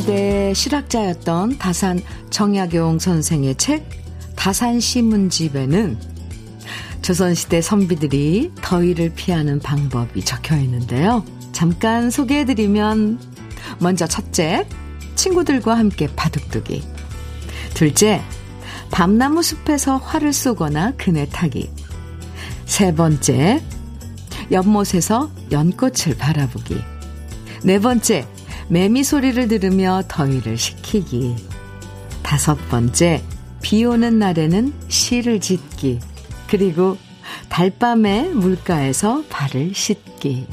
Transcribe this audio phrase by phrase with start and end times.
[0.00, 2.00] 조선시대 실학자였던 다산
[2.30, 3.88] 정약용 선생의 책
[4.36, 5.98] 다산시문집에는
[7.02, 11.24] 조선시대 선비들이 더위를 피하는 방법이 적혀 있는데요.
[11.52, 13.20] 잠깐 소개해드리면
[13.78, 14.66] 먼저 첫째,
[15.16, 16.82] 친구들과 함께 바둑두기.
[17.74, 18.22] 둘째,
[18.90, 21.70] 밤나무 숲에서 활을 쏘거나 그네 타기.
[22.64, 23.62] 세 번째,
[24.50, 26.76] 연못에서 연꽃을 바라보기.
[27.64, 28.26] 네 번째,
[28.70, 31.34] 매미 소리를 들으며 더위를 식히기.
[32.22, 33.20] 다섯 번째,
[33.60, 35.98] 비 오는 날에는 시를 짓기.
[36.48, 36.96] 그리고
[37.48, 40.46] 달밤에 물가에서 발을 씻기.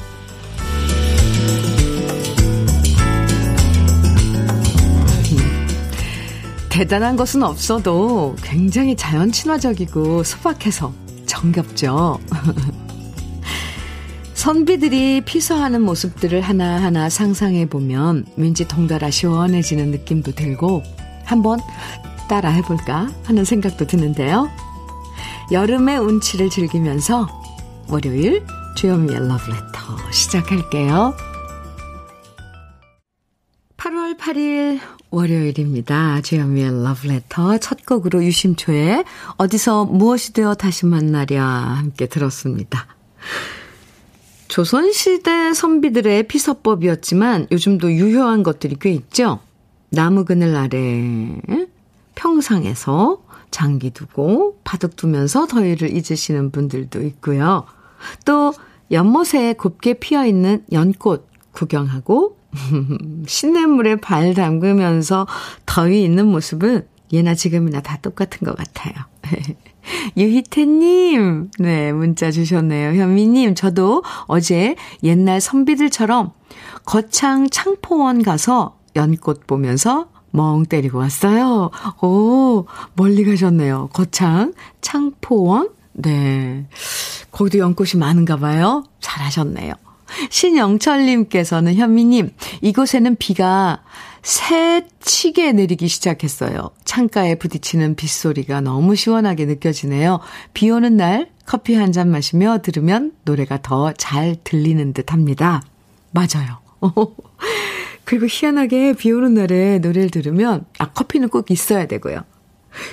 [6.69, 10.91] 대단한 것은 없어도 굉장히 자연 친화적이고 소박해서
[11.27, 12.19] 정겹죠.
[14.47, 20.83] 선비들이 피서하는 모습들을 하나하나 상상해 보면 왠지 동달아 시원해지는 느낌도 들고
[21.25, 21.59] 한번
[22.29, 24.49] 따라 해볼까 하는 생각도 드는데요.
[25.51, 27.27] 여름의 운치를 즐기면서
[27.89, 28.45] 월요일
[28.77, 31.13] 주현미의 러브레터 시작할게요.
[33.75, 36.21] 8월 8일 월요일입니다.
[36.21, 39.03] 주현미의 러브레터 첫 곡으로 유심초에
[39.35, 42.87] 어디서 무엇이 되어 다시 만나랴 함께 들었습니다.
[44.47, 49.39] 조선시대 선비들의 피서법이었지만 요즘도 유효한 것들이 꽤 있죠.
[49.89, 51.39] 나무 그늘 아래
[52.15, 57.65] 평상에서 장기 두고 바둑 두면서 더위를 잊으시는 분들도 있고요.
[58.25, 58.53] 또
[58.91, 62.37] 연못에 곱게 피어 있는 연꽃 구경하고
[63.27, 65.27] 시냇물에 발 담그면서
[65.65, 68.93] 더위 있는 모습은 예나 지금이나 다 똑같은 것 같아요.
[70.17, 72.99] 유희태님, 네, 문자 주셨네요.
[73.01, 76.31] 현미님, 저도 어제 옛날 선비들처럼
[76.85, 81.71] 거창 창포원 가서 연꽃 보면서 멍 때리고 왔어요.
[82.01, 82.65] 오,
[82.95, 83.89] 멀리 가셨네요.
[83.93, 85.69] 거창, 창포원.
[85.93, 86.67] 네.
[87.31, 88.83] 거기도 연꽃이 많은가 봐요.
[88.99, 89.73] 잘하셨네요.
[90.29, 92.31] 신영철님께서는 현미님,
[92.61, 93.81] 이곳에는 비가
[94.27, 96.71] 새치게 내리기 시작했어요.
[96.83, 100.19] 창가에 부딪히는 빗소리가 너무 시원하게 느껴지네요.
[100.53, 105.61] 비 오는 날 커피 한 잔 마시며 들으면 노래가 더 잘 들리는 듯 합니다.
[106.11, 106.59] 맞아요.
[108.03, 112.21] 그리고 희한하게 비 오는 날에 노래를 들으면, 아, 커피는 꼭 있어야 되고요.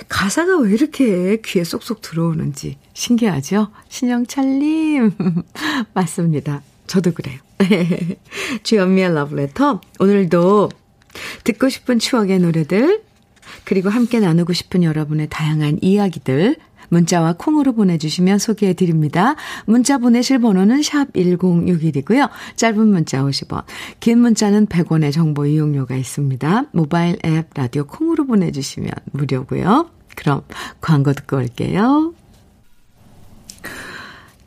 [0.07, 3.67] 가사가 왜 이렇게 귀에 쏙쏙 들어오는지 신기하죠?
[3.89, 5.11] 신영철님.
[5.93, 6.61] 맞습니다.
[6.87, 7.39] 저도 그래요.
[8.63, 9.81] 주연미의 러브레터.
[9.99, 10.69] 오늘도
[11.43, 13.01] 듣고 싶은 추억의 노래들,
[13.63, 16.55] 그리고 함께 나누고 싶은 여러분의 다양한 이야기들,
[16.89, 19.35] 문자와 콩으로 보내주시면 소개해 드립니다.
[19.65, 22.29] 문자 보내실 번호는 샵 1061이고요.
[22.55, 23.63] 짧은 문자 50원,
[23.99, 26.65] 긴 문자는 100원의 정보 이용료가 있습니다.
[26.73, 29.89] 모바일 앱 라디오 콩으로 보내주시면 무료고요.
[30.15, 30.41] 그럼
[30.81, 32.13] 광고 듣고 올게요.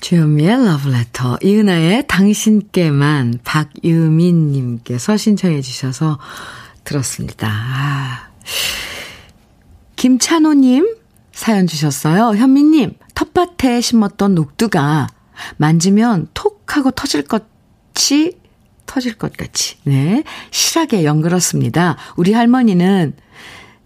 [0.00, 6.18] 주현미의 러브레터, 이은아의 당신께만 박유민님께서 신청해 주셔서
[6.84, 7.48] 들었습니다.
[7.50, 8.28] 아.
[9.96, 10.96] 김찬호님
[11.32, 12.36] 사연 주셨어요.
[12.36, 15.08] 현미님, 텃밭에 심었던 녹두가
[15.56, 18.38] 만지면 톡 하고 터질 것이
[18.86, 21.96] 터질 것 같이, 네, 실하게 연그렇습니다.
[22.16, 23.14] 우리 할머니는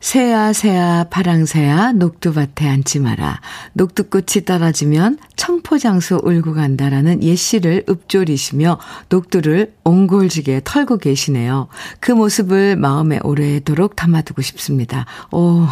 [0.02, 3.40] 새야 새야 파랑새야 녹두밭에 앉지 마라.
[3.74, 11.68] 녹두꽃이 떨어지면 청포장수 울고 간다라는 예시를 읊조리시며 녹두를 옹골지게 털고 계시네요.
[12.00, 15.06] 그 모습을 마음에 오래도록 담아두고 싶습니다.
[15.30, 15.68] 오.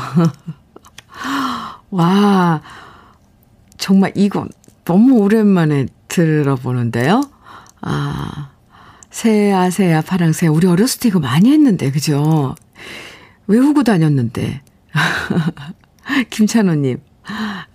[1.90, 2.62] 와.
[3.78, 4.46] 정말 이거
[4.84, 7.20] 너무 오랜만에 들어보는데요.
[7.80, 8.50] 아.
[9.10, 12.54] 새야 새야 파랑새 우리 어렸을 때 이거 많이 했는데 그죠?
[13.50, 14.62] 외우고 다녔는데.
[16.30, 16.98] 김찬호님,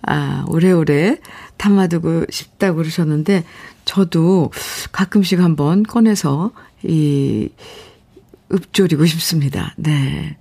[0.02, 1.18] 아, 오래오래
[1.58, 3.44] 담아두고 싶다고 그러셨는데,
[3.84, 4.50] 저도
[4.92, 6.52] 가끔씩 한번 꺼내서,
[6.82, 7.50] 이,
[8.52, 9.74] 읊조리고 싶습니다.
[9.76, 10.36] 네.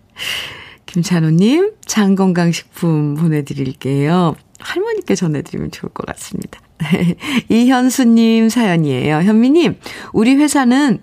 [0.85, 4.35] 김찬호님, 장건강식품 보내드릴게요.
[4.59, 6.61] 할머니께 전해드리면 좋을 것 같습니다.
[7.49, 9.17] 이현수님 사연이에요.
[9.17, 9.79] 현미님,
[10.13, 10.99] 우리 회사는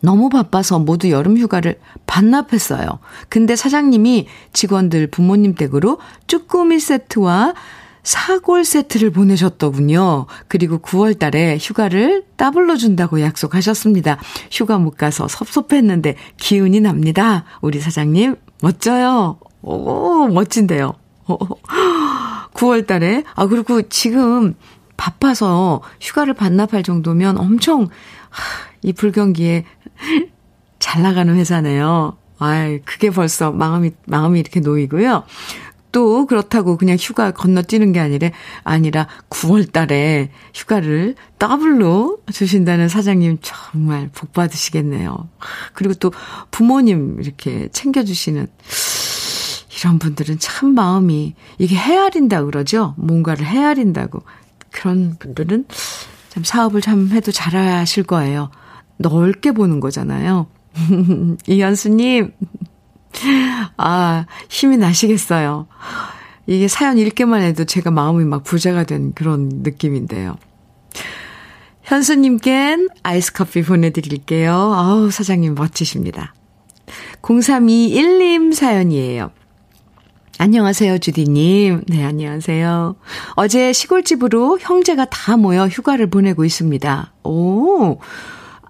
[0.00, 2.86] 너무 바빠서 모두 여름 휴가를 반납했어요.
[3.28, 7.54] 근데 사장님이 직원들 부모님 댁으로 쭈꾸미 세트와
[8.02, 10.26] 사골 세트를 보내셨더군요.
[10.46, 14.18] 그리고 9월 달에 휴가를 따블로 준다고 약속하셨습니다.
[14.50, 17.44] 휴가 못 가서 섭섭했는데 기운이 납니다.
[17.60, 19.38] 우리 사장님, 멋져요.
[19.60, 20.94] 오, 멋진데요.
[22.54, 23.24] 9월 달에.
[23.34, 24.54] 아, 그리고 지금
[24.96, 27.88] 바빠서 휴가를 반납할 정도면 엄청
[28.82, 29.64] 이 불경기에
[30.78, 32.16] 잘 나가는 회사네요.
[32.38, 35.24] 아이, 그게 벌써 마음이, 마음이 이렇게 놓이고요.
[35.90, 38.30] 또 그렇다고 그냥 휴가 건너뛰는 게 아니라
[38.62, 45.28] 아니라 9월 달에 휴가를 더블로 주신다는 사장님 정말 복 받으시겠네요.
[45.72, 46.12] 그리고 또
[46.50, 48.46] 부모님 이렇게 챙겨 주시는
[49.78, 52.94] 이런 분들은 참 마음이 이게 헤아린다 그러죠.
[52.96, 54.22] 뭔가를 헤아린다고.
[54.70, 55.64] 그런 분들은
[56.28, 58.50] 참 사업을 참 해도 잘하실 거예요.
[58.98, 60.46] 넓게 보는 거잖아요.
[61.46, 62.32] 이현수님,
[63.76, 65.66] 아, 힘이 나시겠어요.
[66.46, 70.36] 이게 사연 읽기만 해도 제가 마음이 막 부자가 된 그런 느낌인데요.
[71.82, 74.52] 현수님껜 아이스 커피 보내드릴게요.
[74.52, 76.34] 아우, 사장님 멋지십니다.
[77.22, 79.30] 0321님 사연이에요.
[80.40, 81.82] 안녕하세요, 주디님.
[81.88, 82.94] 네, 안녕하세요.
[83.34, 87.12] 어제 시골집으로 형제가 다 모여 휴가를 보내고 있습니다.
[87.24, 87.98] 오,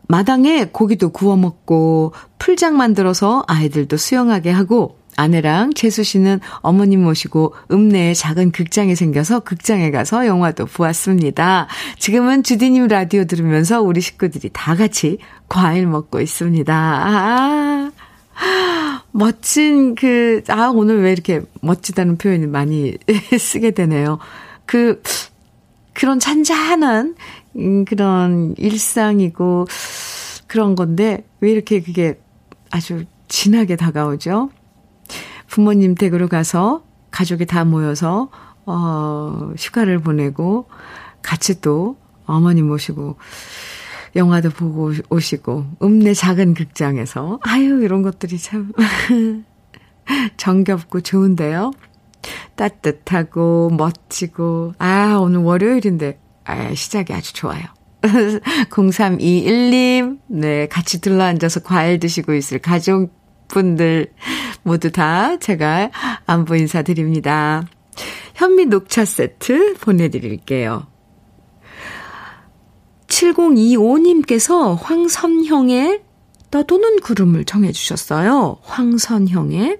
[0.08, 8.14] 마당에 고기도 구워 먹고 풀장 만들어서 아이들도 수영하게 하고 아내랑 재수 씨는 어머님 모시고 읍내에
[8.14, 11.66] 작은 극장이 생겨서 극장에 가서 영화도 보았습니다.
[11.98, 15.18] 지금은 주디님 라디오 들으면서 우리 식구들이 다 같이
[15.50, 16.72] 과일 먹고 있습니다.
[16.74, 17.90] 아,
[19.18, 22.96] 멋진 그, 아, 오늘 왜 이렇게 멋지다는 표현을 많이
[23.36, 24.18] 쓰게 되네요.
[24.64, 25.02] 그,
[25.92, 27.16] 그런 잔잔한
[27.56, 29.66] 음, 그런 일상이고
[30.46, 32.20] 그런 건데 왜 이렇게 그게
[32.70, 34.50] 아주 진하게 다가오죠?
[35.48, 38.30] 부모님 댁으로 가서 가족이 다 모여서
[38.66, 40.68] 어 휴가를 보내고
[41.22, 43.16] 같이 또 어머니 모시고
[44.18, 48.72] 영화도 보고 오시고 읍내 작은 극장에서 아유 이런 것들이 참
[50.36, 51.70] 정겹고 좋은데요.
[52.56, 57.62] 따뜻하고 멋지고 아 오늘 월요일인데 아, 시작이 아주 좋아요.
[58.70, 64.12] 0321님, 네, 같이 둘러앉아서 과일 드시고 있을 가족분들
[64.62, 65.90] 모두 다 제가
[66.26, 67.64] 안부 인사드립니다.
[68.34, 70.86] 현미 녹차 세트 보내드릴게요.
[73.08, 76.02] 7025님께서 황선형의
[76.50, 78.58] 떠도는 구름을 정해주셨어요.
[78.62, 79.78] 황선형의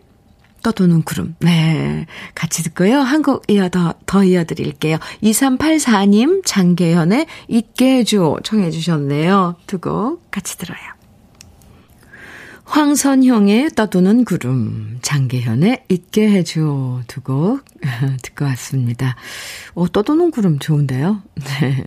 [0.62, 1.34] 떠도는 구름.
[1.38, 2.06] 네.
[2.34, 2.98] 같이 듣고요.
[2.98, 4.98] 한곡 이어 더, 더 이어드릴게요.
[5.22, 8.38] 2384님, 장계현의 잊게 해줘.
[8.42, 9.54] 청해주셨네요.
[9.66, 10.80] 두 곡 같이 들어요.
[12.64, 17.00] 황선형의 떠도는 구름, 장계현의 잊게 해줘.
[17.06, 17.64] 두 곡
[18.22, 19.16] 듣고 왔습니다.
[19.74, 21.22] 오, 어, 떠도는 구름 좋은데요?
[21.60, 21.84] 네.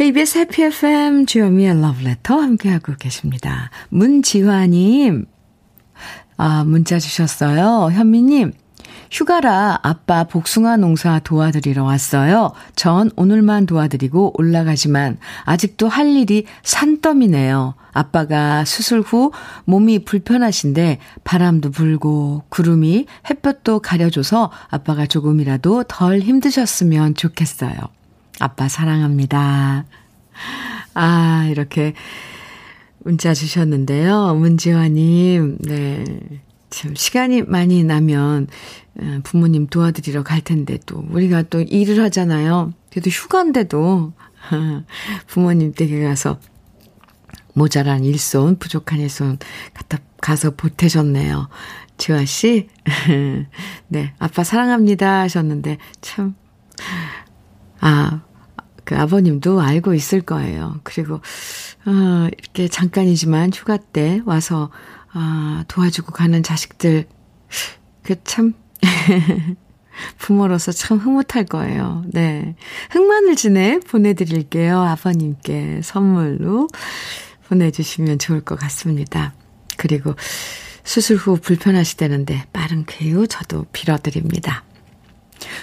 [0.00, 3.68] KBS 해피 FM 주요미의 러브레터 함께하고 계십니다.
[3.90, 5.26] 문지화님,
[6.38, 7.90] 아, 문자 주셨어요.
[7.92, 8.54] 현미님,
[9.10, 12.52] 휴가라 아빠 복숭아 농사 도와드리러 왔어요.
[12.76, 17.74] 전 오늘만 도와드리고 올라가지만 아직도 할 일이 산더미네요.
[17.92, 19.32] 아빠가 수술 후
[19.66, 27.99] 몸이 불편하신데 바람도 불고 구름이 햇볕도 가려줘서 아빠가 조금이라도 덜 힘드셨으면 좋겠어요.
[28.40, 29.84] 아빠 사랑합니다.
[30.94, 31.92] 아, 이렇게
[32.98, 34.34] 문자 주셨는데요.
[34.34, 36.04] 문지화님, 네.
[36.70, 38.46] 참, 시간이 많이 나면
[39.00, 42.72] 어, 부모님 도와드리러 갈 텐데 또 우리가 또 일을 하잖아요.
[42.90, 44.12] 그래도 휴가인데도
[45.26, 46.38] 부모님 댁에 가서
[47.54, 49.38] 모자란 일손, 부족한 일손
[49.74, 51.48] 갖다 가서 보태셨네요.
[51.98, 52.68] 지화 씨,
[53.88, 56.34] 네, 아빠 사랑합니다 하셨는데 참,
[57.80, 58.22] 아,
[58.84, 60.80] 그 아버님도 알고 있을 거예요.
[60.82, 61.20] 그리고,
[61.86, 64.70] 어, 이렇게 잠깐이지만 휴가 때 와서,
[65.12, 67.06] 아, 도와주고 가는 자식들,
[68.02, 68.54] 그 참,
[70.18, 72.04] 부모로서 참 흐뭇할 거예요.
[72.06, 72.54] 네.
[72.90, 74.80] 흑마늘진에 보내드릴게요.
[74.80, 76.68] 아버님께 선물로
[77.48, 79.34] 보내주시면 좋을 것 같습니다.
[79.76, 80.14] 그리고
[80.84, 84.64] 수술 후 불편하시다는데 빠른 쾌유 저도 빌어드립니다.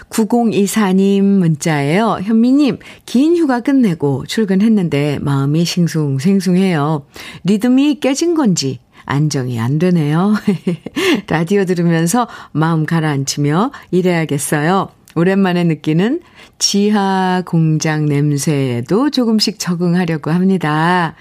[0.09, 2.19] 9024님 문자예요.
[2.23, 7.05] 현미님, 긴 휴가 끝내고 출근했는데 마음이 싱숭생숭해요.
[7.43, 10.33] 리듬이 깨진 건지 안정이 안 되네요.
[11.27, 14.89] 라디오 들으면서 마음 가라앉히며 일해야겠어요.
[15.15, 16.21] 오랜만에 느끼는
[16.59, 21.15] 지하 공장 냄새에도 조금씩 적응하려고 합니다.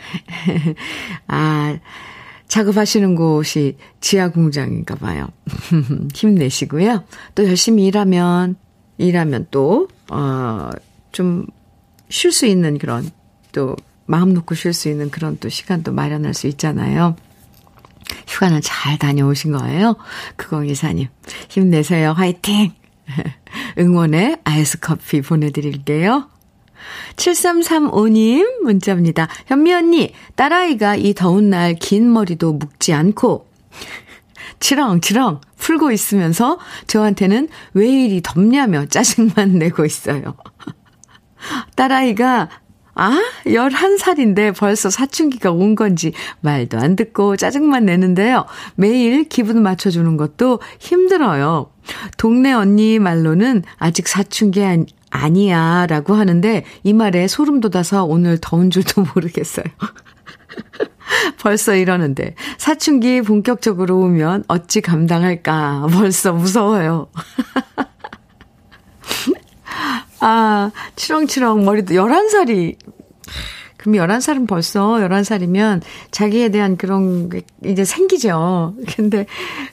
[1.29, 1.79] 아,
[2.49, 5.29] 작업하시는 곳이 지하 공장인가 봐요.
[6.15, 7.05] 힘내시고요.
[7.35, 8.57] 또 열심히 일하면,
[8.99, 10.71] 일하면 또, 어,
[11.13, 11.47] 좀
[12.09, 13.11] 쉴 수 있는 그런,
[13.53, 13.77] 또
[14.07, 17.17] 마음 놓고 쉴 수 있는 그런 또 시간도 마련할 수 있잖아요.
[18.29, 19.97] 휴가는 잘 다녀오신 거예요?
[20.37, 21.09] 그공이사님.
[21.49, 22.13] 힘내세요.
[22.13, 22.73] 화이팅!
[23.79, 26.29] 응원의 아이스 커피 보내드릴게요.
[27.17, 29.29] 7335님 문자입니다.
[29.47, 33.47] 현미 언니, 딸아이가 이 더운 날 긴 머리도 묶지 않고
[34.61, 40.37] 치렁치렁 풀고 있으면서 저한테는 왜 이리 덥냐며 짜증만 내고 있어요.
[41.77, 42.49] 딸아이가
[42.99, 48.47] 아, 11살인데 벌써 사춘기가 온 건지 말도 안 듣고 짜증만 내는데요.
[48.75, 51.71] 매일 기분 맞춰주는 것도 힘들어요.
[52.17, 54.63] 동네 언니 말로는 아직 사춘기
[55.11, 59.65] 아니, 아니야 라고 하는데 이 말에 소름 돋아서 오늘 더운 줄도 모르겠어요.
[61.41, 67.09] 벌써 이러는데 사춘기 본격적으로 오면 어찌 감당할까 벌써 무서워요.
[70.21, 72.77] 아, 치렁치렁 머리도 11살이
[73.77, 78.75] 그럼 11살은 벌써 11살이면 자기에 대한 그런 게 이제 생기죠.
[78.97, 79.27] 근데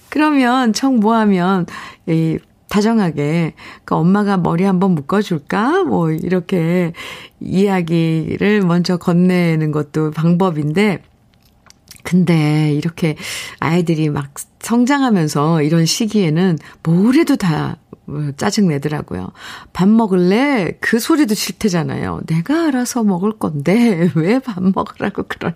[0.09, 1.65] 그러면 청 뭐하면
[2.05, 2.37] 이
[2.73, 3.53] 다정하게
[3.85, 5.83] 그 엄마가 머리 한번 묶어줄까?
[5.83, 6.93] 뭐 이렇게
[7.39, 11.03] 이야기를 먼저 건네는 것도 방법인데
[12.01, 13.15] 근데 이렇게
[13.59, 17.77] 아이들이 막 성장하면서 이런 시기에는 뭘 해도 다
[18.37, 19.31] 짜증 내더라고요.
[19.71, 20.75] 밥 먹을래?
[20.81, 22.21] 그 소리도 싫대잖아요.
[22.25, 25.53] 내가 알아서 먹을 건데, 왜 밥 먹으라고 그런,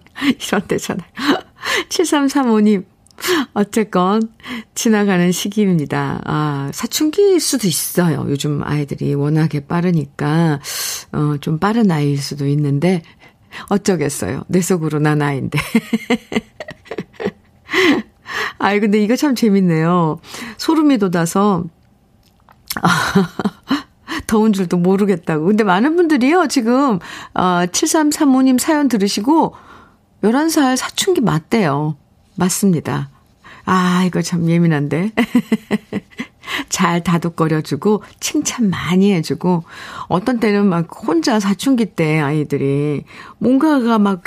[0.47, 1.07] 이런 데잖아요.
[1.89, 2.86] 7335님,
[3.53, 4.29] 어쨌건,
[4.75, 6.21] 지나가는 시기입니다.
[6.25, 8.25] 아, 사춘기일 수도 있어요.
[8.29, 10.59] 요즘 아이들이 워낙에 빠르니까,
[11.12, 13.01] 어, 좀 빠른 아이일 수도 있는데,
[13.69, 14.43] 어쩌겠어요.
[14.47, 15.59] 내 속으로 난 아이인데.
[18.59, 20.19] 아이, 근데 이거 참 재밌네요.
[20.57, 21.65] 소름이 돋아서,
[24.27, 25.45] 더운 줄도 모르겠다고.
[25.45, 27.00] 근데 많은 분들이요, 지금,
[27.33, 29.55] 어, 7335님 사연 들으시고,
[30.24, 31.95] 11살 사춘기 맞대요.
[32.38, 33.10] 맞습니다.
[33.65, 35.12] 아, 이거 참 예민한데.
[36.70, 39.63] 잘 다독거려주고, 칭찬 많이 해주고,
[40.08, 43.03] 어떤 때는 막 혼자 사춘기 때 아이들이
[43.39, 44.24] 뭔가가 막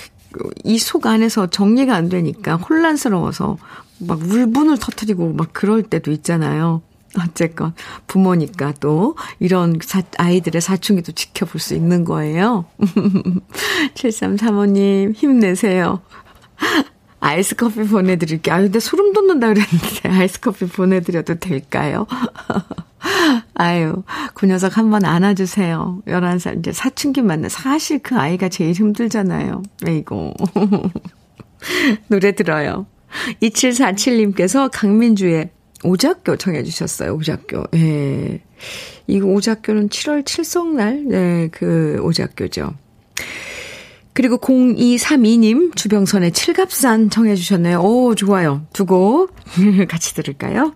[0.65, 3.59] 이 속 안에서 정리가 안 되니까 혼란스러워서
[3.99, 6.83] 막 울분을 터트리고 막 그럴 때도 있잖아요.
[7.19, 7.75] 어쨌건
[8.07, 12.67] 부모니까 또 이런 사, 아이들의 사춘기도 지켜볼 수 있는 거예요.
[13.95, 16.01] 7335님 힘내세요.
[17.21, 18.55] 아이스 커피 보내드릴게요.
[18.55, 22.07] 아, 근데 소름 돋는다 그랬는데 아이스 커피 보내드려도 될까요?
[23.55, 24.03] 아유,
[24.35, 26.03] 그 녀석 한번 안아주세요.
[26.07, 29.63] 11살, 이제 사춘기 맞는, 사실 그 아이가 제일 힘들잖아요.
[29.87, 30.35] 에이고.
[32.09, 32.87] 노래 들어요.
[33.43, 35.51] 2747님께서 강민주의
[35.85, 37.15] 오작교 청해 주셨어요.
[37.15, 37.65] 오작교.
[37.75, 38.43] 예.
[39.07, 42.75] 이 오작교는 7월 칠성날, 네, 그 오작교죠.
[44.13, 47.81] 그리고 0232님 주병선의 칠갑산 청해 주셨네요.
[47.81, 48.63] 오, 좋아요.
[48.73, 49.31] 두 곡
[49.89, 50.73] 같이 들을까요?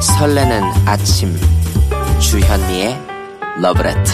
[0.00, 1.34] 설레는 아침
[2.20, 2.96] 주현미의
[3.60, 4.12] 러브레터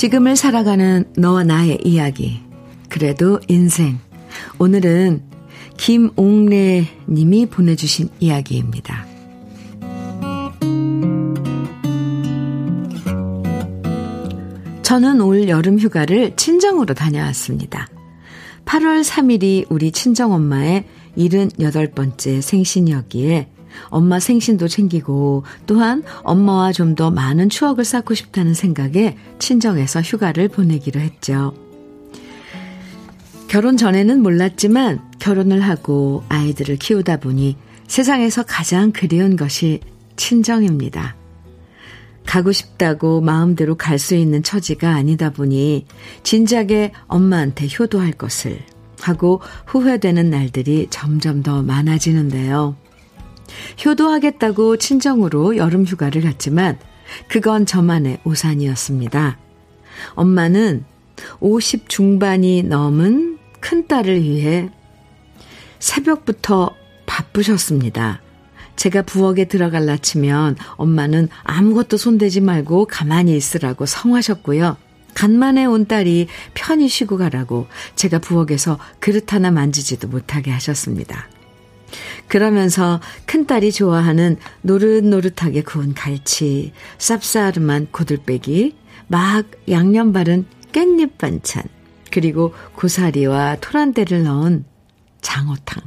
[0.00, 2.40] 지금을 살아가는 너와 나의 이야기.
[2.88, 3.98] 그래도 인생.
[4.58, 5.22] 오늘은
[5.76, 9.04] 김옥래 님이 보내주신 이야기입니다.
[14.80, 17.86] 저는 올 여름 휴가를 친정으로 다녀왔습니다.
[18.64, 20.84] 8월 3일이 우리 친정엄마의
[21.18, 23.48] 78번째 생신이었기에
[23.88, 31.00] 엄마 생신도 챙기고 또한 엄마와 좀 더 많은 추억을 쌓고 싶다는 생각에 친정에서 휴가를 보내기로
[31.00, 31.54] 했죠.
[33.48, 39.80] 결혼 전에는 몰랐지만 결혼을 하고 아이들을 키우다 보니 세상에서 가장 그리운 것이
[40.16, 41.16] 친정입니다.
[42.26, 45.86] 가고 싶다고 마음대로 갈 수 있는 처지가 아니다 보니
[46.22, 48.58] 진작에 엄마한테 효도할 것을
[49.00, 52.76] 하고 후회되는 날들이 점점 더 많아지는데요.
[53.84, 56.78] 효도하겠다고 친정으로 여름 휴가를 갔지만
[57.28, 59.38] 그건 저만의 오산이었습니다.
[60.14, 60.84] 엄마는
[61.40, 64.70] 50 중반이 넘은 큰딸을 위해
[65.78, 66.74] 새벽부터
[67.06, 68.20] 바쁘셨습니다.
[68.76, 74.76] 제가 부엌에 들어갈라 치면 엄마는 아무것도 손대지 말고 가만히 있으라고 성하셨고요.
[75.14, 77.66] 간만에 온 딸이 편히 쉬고 가라고
[77.96, 81.28] 제가 부엌에서 그릇 하나 만지지도 못하게 하셨습니다.
[82.28, 88.76] 그러면서 큰딸이 좋아하는 노릇노릇하게 구운 갈치, 쌉싸름한 고들빼기,
[89.08, 91.64] 막 양념 바른 깻잎 반찬,
[92.10, 94.64] 그리고 고사리와 토란대를 넣은
[95.20, 95.82] 장어탕.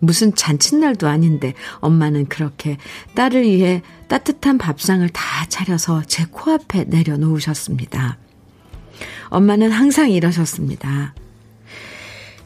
[0.00, 2.76] 무슨 잔칫날도 아닌데 엄마는 그렇게
[3.14, 8.18] 딸을 위해 따뜻한 밥상을 다 차려서 제 코앞에 내려놓으셨습니다.
[9.30, 11.14] 엄마는 항상 이러셨습니다.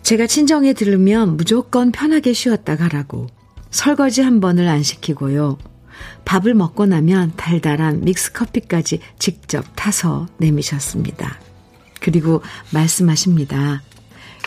[0.08, 3.26] 제가 친정에 들르면 무조건 편하게 쉬었다 가라고
[3.70, 5.58] 설거지 한 번을 안 시키고요.
[6.24, 11.38] 밥을 먹고 나면 달달한 믹스커피까지 직접 타서 내미셨습니다.
[12.00, 12.40] 그리고
[12.72, 13.82] 말씀하십니다.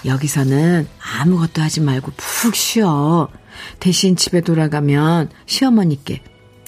[0.04, 0.88] 여기서는
[1.20, 3.30] 아무것도 하지 말고 푹 쉬어.
[3.80, 6.24] 대신 집에 돌아가면 시어머니께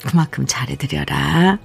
[0.06, 1.58] 그만큼 잘해드려라.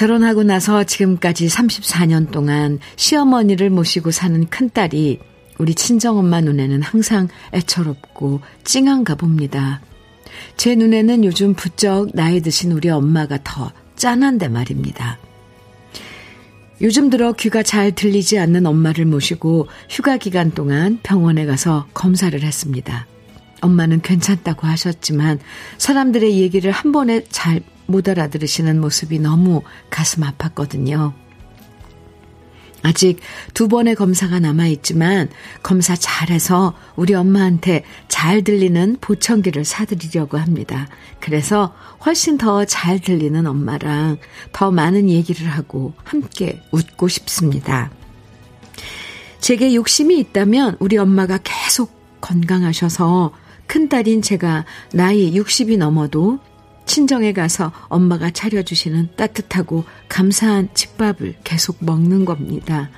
[0.00, 5.18] 결혼하고 나서 지금까지 34년 동안 시어머니를 모시고 사는 큰딸이
[5.58, 9.82] 우리 친정엄마 눈에는 항상 애처롭고 찡한가 봅니다.
[10.56, 15.18] 제 눈에는 요즘 부쩍 나이 드신 우리 엄마가 더 짠한데 말입니다.
[16.80, 23.06] 요즘 들어 귀가 잘 들리지 않는 엄마를 모시고 휴가 기간 동안 병원에 가서 검사를 했습니다.
[23.60, 25.40] 엄마는 괜찮다고 하셨지만
[25.76, 31.12] 사람들의 얘기를 한 번에 잘 못 알아들으시는 모습이 너무 가슴 아팠거든요.
[32.82, 33.20] 아직
[33.52, 35.28] 두 번의 검사가 남아있지만
[35.62, 40.88] 검사 잘해서 우리 엄마한테 잘 들리는 보청기를 사드리려고 합니다.
[41.20, 41.74] 그래서
[42.06, 44.18] 훨씬 더 잘 들리는 엄마랑
[44.52, 47.90] 더 많은 얘기를 하고 함께 웃고 싶습니다.
[49.40, 53.32] 제게 욕심이 있다면 우리 엄마가 계속 건강하셔서
[53.66, 56.40] 큰딸인 제가 나이 60이 넘어도
[56.86, 62.90] 친정에 가서 엄마가 차려주시는 따뜻하고 감사한 집밥을 계속 먹는 겁니다.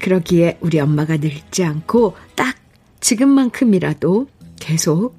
[0.00, 2.56] 그러기에 우리 엄마가 늙지 않고 딱
[3.00, 4.28] 지금만큼이라도
[4.60, 5.14] 계속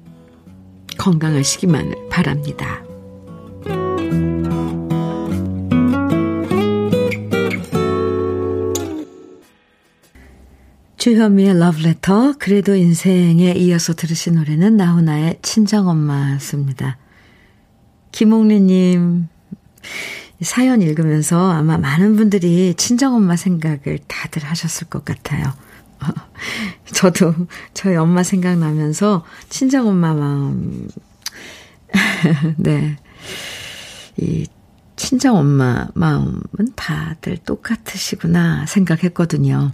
[0.98, 2.82] 건강하시기만을 바랍니다.
[10.96, 16.96] 주현미의 러브레터, 그래도 인생에 이어서 들으신 노래는 나훈아의 친정엄마였습니다.
[18.14, 19.26] 김옥리님,
[20.42, 25.52] 사연 읽으면서 아마 많은 분들이 친정엄마 생각을 다들 하셨을 것 같아요.
[26.94, 27.34] 저도
[27.74, 30.86] 저희 엄마 생각나면서 친정엄마 마음,
[32.56, 32.96] 네.
[34.16, 34.46] 이
[34.94, 36.38] 친정엄마 마음은
[36.76, 39.72] 다들 똑같으시구나 생각했거든요.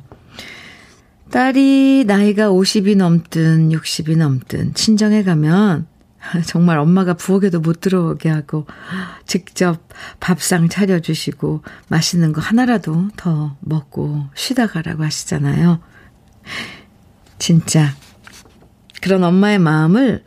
[1.30, 5.86] 딸이 나이가 50이 넘든 60이 넘든 친정에 가면
[6.46, 8.66] 정말 엄마가 부엌에도 못 들어오게 하고
[9.26, 9.82] 직접
[10.20, 15.80] 밥상 차려주시고 맛있는 거 하나라도 더 먹고 쉬다 가라고 하시잖아요.
[17.38, 17.94] 진짜
[19.00, 20.24] 그런 엄마의 마음을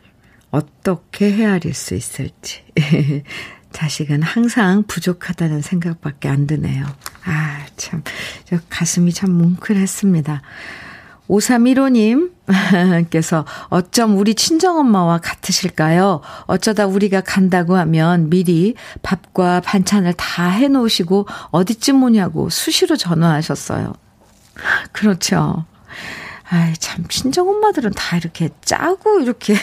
[0.50, 2.64] 어떻게 헤아릴 수 있을지.
[3.72, 6.86] 자식은 항상 부족하다는 생각밖에 안 드네요.
[7.24, 8.04] 아, 참,
[8.44, 10.42] 저 가슴이 참 뭉클했습니다.
[11.28, 16.20] 5315님께서 어쩜 우리 친정엄마와 같으실까요?
[16.46, 23.92] 어쩌다 우리가 간다고 하면 미리 밥과 반찬을 다 해놓으시고 어디쯤 오냐고 수시로 전화하셨어요.
[24.92, 25.66] 그렇죠.
[26.50, 29.54] 아이, 참, 친정엄마들은 다 이렇게 짜고 이렇게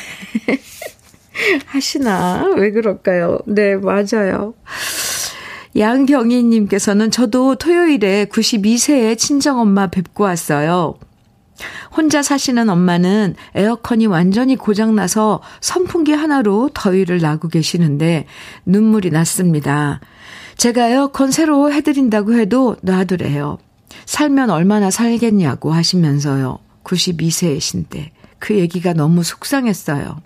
[1.67, 2.45] 하시나?
[2.56, 3.39] 왜 그럴까요?
[3.45, 4.54] 네, 맞아요.
[5.78, 10.95] 양경희님께서는 저도 토요일에 92세의 친정엄마 뵙고 왔어요.
[11.95, 18.26] 혼자 사시는 엄마는 에어컨이 완전히 고장나서 선풍기 하나로 더위를 나고 계시는데
[18.65, 20.00] 눈물이 났습니다.
[20.58, 23.58] 제가 에어컨 새로 해드린다고 해도 놔두래요.
[24.06, 26.60] 살면 얼마나 살겠냐고 하시면서요.
[26.84, 30.21] 92세이신데 그 얘기가 너무 속상했어요.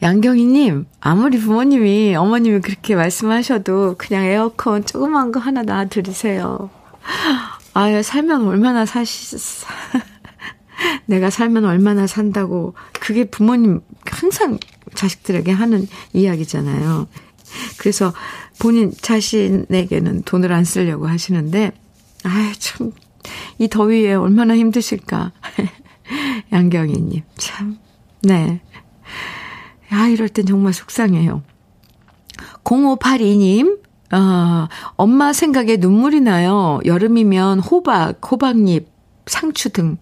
[0.00, 6.70] 양경희님, 아무리 부모님이, 어머님이 그렇게 말씀하셔도 그냥 에어컨 조그만 거 하나 놔드리세요.
[7.78, 9.36] 아유, 살면 얼마나 사시,
[11.06, 12.74] 내가 살면 얼마나 산다고.
[12.92, 14.58] 그게 부모님 항상
[14.96, 17.06] 자식들에게 하는 이야기잖아요.
[17.78, 18.12] 그래서
[18.58, 21.70] 본인 자신에게는 돈을 안 쓰려고 하시는데,
[22.24, 22.90] 아유, 참,
[23.60, 25.30] 이 더위에 얼마나 힘드실까.
[26.50, 27.78] 양경희님, 참,
[28.22, 28.60] 네.
[29.88, 31.44] 아, 이럴 땐 정말 속상해요.
[32.64, 33.78] 0582님,
[34.10, 36.80] 아, 엄마 생각에 눈물이 나요.
[36.84, 38.88] 여름이면 호박, 호박잎,
[39.26, 39.98] 상추 등.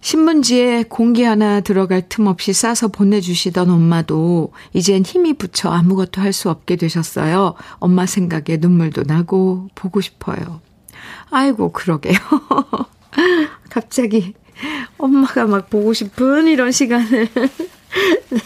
[0.00, 6.48] 신문지에 공기 하나 들어갈 틈 없이 싸서 보내주시던 엄마도 이젠 힘이 붙여 아무것도 할 수
[6.50, 7.54] 없게 되셨어요.
[7.78, 10.60] 엄마 생각에 눈물도 나고 보고 싶어요.
[11.30, 12.14] 아이고, 그러게요.
[13.70, 14.34] 갑자기
[14.98, 17.28] 엄마가 막 보고 싶은 이런 시간을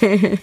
[0.01, 0.37] 네.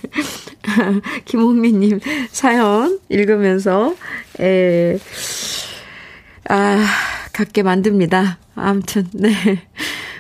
[1.26, 3.96] 김홍미님 사연 읽으면서,
[4.40, 4.98] 에,
[6.50, 6.86] 아,
[7.34, 8.40] 갖게 만듭니다.
[8.56, 9.32] 아무튼, 네.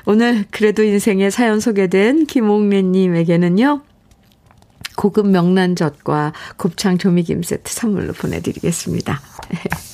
[0.05, 3.81] 오늘 그래도 인생의 사연 소개된 김옥래님에게는요,
[4.95, 9.21] 고급 명란젓과 곱창 조미김 세트 선물로 보내드리겠습니다.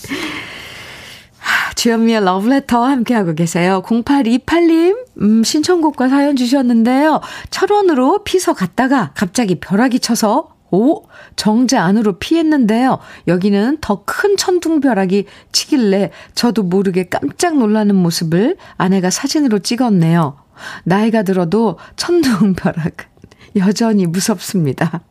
[1.84, 3.82] 주현미의 러브레터 함께하고 계세요.
[3.86, 7.19] 0828님, 음, 신청곡과 사연 주셨는데요.
[7.50, 11.04] 철원으로 피서 갔다가 갑자기 벼락이 쳐서 오,
[11.36, 13.00] 정자 안으로 피했는데요.
[13.28, 20.38] 여기는 더 큰 천둥벼락이 치길래 저도 모르게 깜짝 놀라는 모습을 아내가 사진으로 찍었네요.
[20.86, 22.96] 나이가 들어도 천둥벼락
[23.58, 25.02] 여전히 무섭습니다.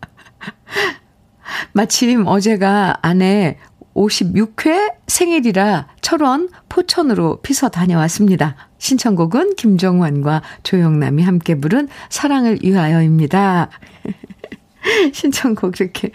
[1.74, 3.58] 마침 어제가 아내
[3.94, 8.56] 56회 생일이라 철원 포천으로 피서 다녀왔습니다.
[8.78, 13.70] 신청곡은 김정환과 조영남이 함께 부른 사랑을 위하여입니다.
[15.12, 16.10] 신청곡 이렇게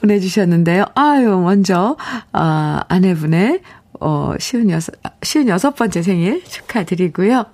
[0.00, 0.86] 보내주셨는데요.
[0.94, 1.96] 아유, 먼저,
[2.32, 3.60] 아, 아내분의,
[4.00, 7.44] 어, 쉬운 여섯, 쉬운 여섯 번째 생일 축하드리고요.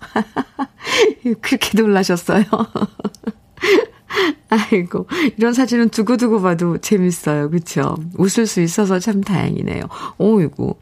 [1.43, 2.45] 그렇게 놀라셨어요.
[4.49, 7.51] 아이고, 이런 사진은 두고두고 봐도 재밌어요.
[7.51, 7.97] 그쵸?
[8.17, 9.83] 웃을 수 있어서 참 다행이네요.
[10.19, 10.79] 오이고.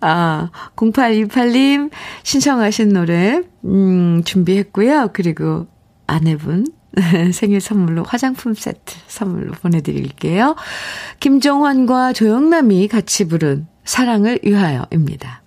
[0.00, 1.90] 아, 0828님
[2.22, 5.10] 신청하신 노래, 음, 준비했고요.
[5.12, 5.66] 그리고
[6.06, 6.66] 아내분,
[7.32, 10.56] 생일 선물로 화장품 세트 선물로 보내드릴게요.
[11.20, 15.42] 김정환과 조영남이 같이 부른 사랑을 위하여입니다.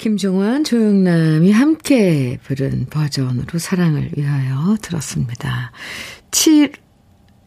[0.00, 5.72] 김종환, 조영남이 함께 부른 버전으로 사랑을 위하여 들었습니다.
[6.30, 6.72] 7,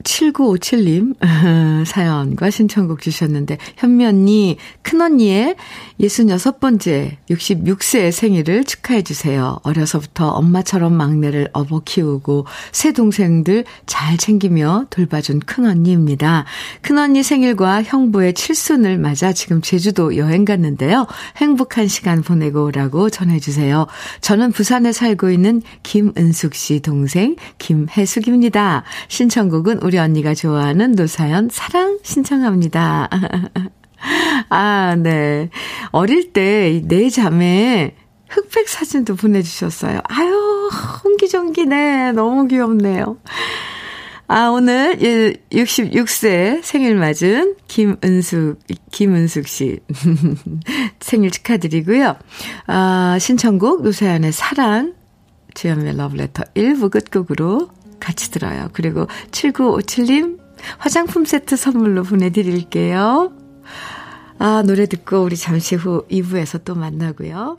[0.04, 1.16] 7957님
[1.86, 5.56] 사연과 신청곡 주셨는데 현미 언니 큰언니의
[6.00, 9.60] 66번째 66세 생일을 축하해 주세요.
[9.64, 16.46] 어려서부터 엄마처럼 막내를 업어 키우고 새 동생들 잘 챙기며 돌봐준 큰언니입니다.
[16.82, 21.08] 큰언니 생일과 형부의 칠순을 맞아 지금 제주도 여행 갔는데요.
[21.38, 23.88] 행복한 시간 보내고 오라고 전해주세요.
[24.22, 28.84] 저는 부산에 살고 있는 김은숙 씨 동생 김혜숙입니다.
[29.08, 33.10] 신청곡은 우리 언니가 좋아하는 노사연 사랑 신청합니다.
[34.50, 35.50] 아, 네.
[35.92, 37.96] 어릴 때 네 자매
[38.30, 40.00] 흑백 사진도 보내주셨어요.
[40.06, 40.70] 아유,
[41.04, 42.14] 홍기종기네.
[42.14, 43.18] 너무 귀엽네요.
[44.28, 48.60] 아, 오늘 66세 생일 맞은 김은숙,
[48.92, 49.80] 김은숙 씨
[51.00, 52.16] 생일 축하드리고요.
[52.66, 54.94] 아, 신청곡 노사연의 사랑,
[55.54, 57.70] 주연의 러브레터 1부 끝곡으로
[58.04, 58.70] 같이 들어요.
[58.74, 60.40] 그리고 7957님
[60.78, 63.34] 화장품 세트 선물로 보내드릴게요.
[64.40, 67.58] 아, 노래 듣고 우리 잠시 후 2부에서 또 만나고요.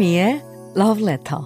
[0.00, 0.42] 주현미의
[0.78, 1.42] Love Letter.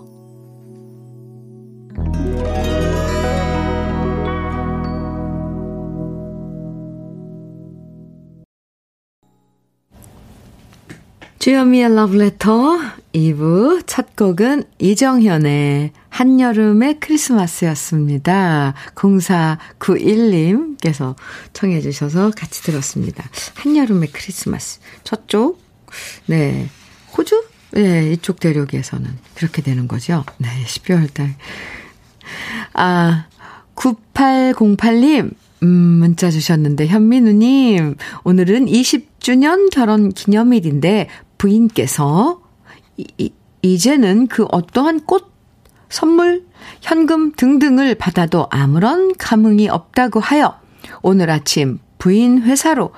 [11.41, 18.75] 주현미의 Love Letter 2부 첫 곡은 이정현의 한여름의 크리스마스였습니다.
[18.95, 21.17] 0491님께서
[21.53, 23.29] 청해 주셔서 같이 들었습니다.
[23.55, 24.79] 한여름의 크리스마스.
[25.03, 25.59] 저쪽,
[26.27, 26.69] 네.
[27.19, 27.54] 호주?
[27.75, 30.25] 네, 이쪽 대륙에서는 그렇게 되는 거죠.
[30.39, 31.35] 네, 12월 달.
[32.73, 33.27] 아,
[33.75, 35.33] 9808님,
[35.65, 42.41] 음, 문자 주셨는데, 현민우님, 오늘은 20주년 결혼 기념일인데, 부인께서,
[42.97, 43.33] 이,
[43.63, 45.33] 이제는 그 어떠한 꽃,
[45.89, 46.45] 선물,
[46.81, 50.61] 현금 등등을 받아도 아무런 감흥이 없다고 하여,
[51.03, 52.93] 오늘 아침 부인 회사로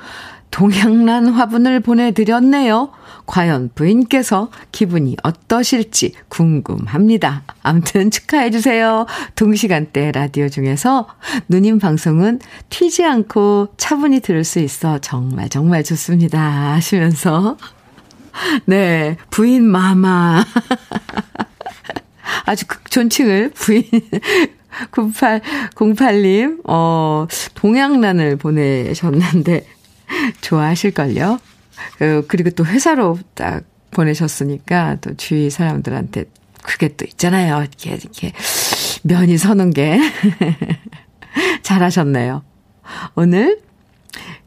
[0.51, 2.91] 동양란 화분을 보내드렸네요.
[3.27, 7.43] 과연 부인께서 기분이 어떠실지 궁금합니다.
[7.63, 9.07] 암튼 축하해주세요.
[9.35, 11.09] 동시간대 라디오 중에서
[11.49, 16.75] 누님 방송은 튀지 않고 차분히 들을 수 있어 정말 정말 좋습니다.
[16.75, 17.57] 하시면서.
[18.67, 20.45] 네, 부인 마마.
[22.45, 23.85] 아주 극 존칭을 부인
[24.91, 29.67] 9808님, 어, 동양란을 보내셨는데,
[30.41, 31.39] 좋아하실걸요?
[31.99, 36.25] 그, 그리고 또 회사로 딱 보내셨으니까 또 주위 사람들한테
[36.63, 37.61] 그게 또 있잖아요.
[37.61, 38.33] 이렇게, 이렇게
[39.03, 39.99] 면이 서는 게.
[41.63, 42.43] 잘하셨네요.
[43.15, 43.61] 오늘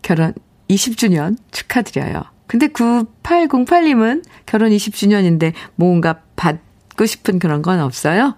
[0.01, 0.33] 결혼
[0.69, 2.23] 20주년 축하드려요.
[2.47, 8.35] 근데 9808님은 결혼 20주년인데 뭔가 받고 싶은 그런 건 없어요?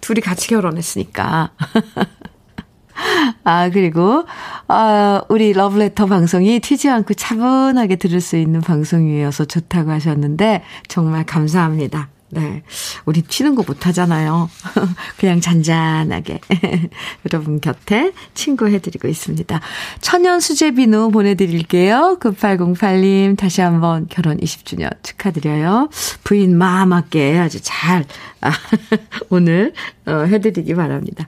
[0.00, 1.52] 둘이 같이 결혼했으니까.
[3.44, 4.24] 아, 그리고,
[4.68, 12.08] 아, 우리 러브레터 방송이 튀지 않고 차분하게 들을 수 있는 방송이어서 좋다고 하셨는데, 정말 감사합니다.
[12.34, 12.62] 네.
[13.04, 14.48] 우리 튀는 거 못하잖아요.
[15.18, 16.40] 그냥 잔잔하게.
[17.30, 19.60] 여러분 곁에 친구 해드리고 있습니다.
[20.00, 22.16] 천연 수제 비누 보내드릴게요.
[22.20, 25.90] 9808님, 다시 한번 결혼 20주년 축하드려요.
[26.24, 28.06] 부인 마음 맞게 아주 잘,
[28.42, 28.52] 아,
[29.30, 29.72] 오늘,
[30.06, 31.26] 어, 해드리기 바랍니다.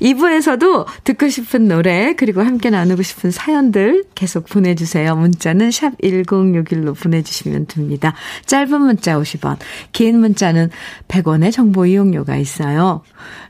[0.00, 5.14] 2부에서도 듣고 싶은 노래, 그리고 함께 나누고 싶은 사연들 계속 보내주세요.
[5.16, 8.14] 문자는 샵 1061로 보내주시면 됩니다.
[8.46, 9.58] 짧은 문자 50원,
[9.92, 10.70] 긴 문자는
[11.08, 13.02] 100원의 정보 이용료가 있어요.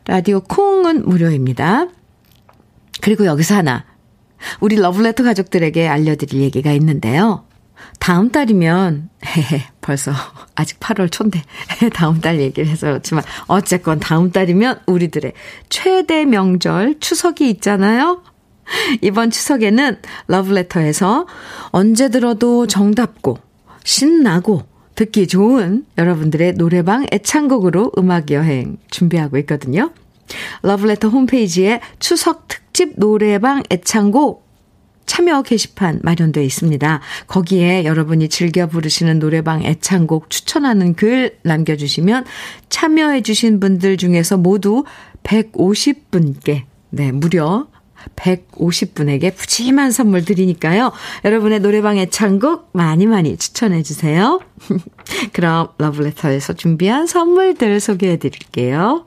[0.07, 1.89] 라디오 콩은 무료입니다.
[3.03, 3.85] 그리고 여기서 하나.
[4.61, 7.46] 우리 러블레터 가족들에게 알려드릴 얘기가 있는데요.
[7.99, 9.11] 다음 달이면,
[9.81, 10.13] 벌써,
[10.55, 11.43] 아직 8월 초인데,
[11.93, 15.33] 다음 달 얘기를 해서 그렇지만, 어쨌건 다음 달이면 우리들의
[15.69, 18.23] 최대 명절 추석이 있잖아요?
[19.01, 21.27] 이번 추석에는 러브레터에서
[21.71, 23.39] 언제 들어도 정답고,
[23.85, 24.63] 신나고,
[24.97, 29.93] 듣기 좋은 여러분들의 노래방 애창곡으로 음악 여행 준비하고 있거든요.
[30.63, 34.46] 러브레터 홈페이지에 추석 특집 노래방 애창곡
[35.07, 37.01] 참여 게시판 마련되어 있습니다.
[37.27, 42.25] 거기에 여러분이 즐겨 부르시는 노래방 애창곡 추천하는 글 남겨주시면
[42.69, 44.85] 참여해주신 분들 중에서 모두
[45.23, 47.67] 150분께, 네, 무려
[48.15, 50.93] 150분에게 푸짐한 선물 드리니까요.
[51.25, 54.41] 여러분의 노래방 애창곡 많이 많이 추천해주세요.
[55.33, 59.07] 그럼 러브레터에서 준비한 선물들 소개해 드릴게요.